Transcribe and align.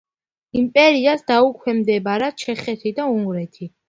იმპერიას 0.59 1.19
დაუქვემდებარა 1.31 2.31
ჩეხეთი 2.45 2.95
და 3.01 3.07
უნგრეთი. 3.17 3.69